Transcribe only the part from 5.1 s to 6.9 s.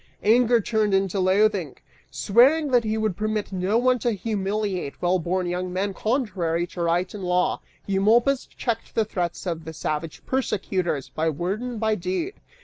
born young men contrary to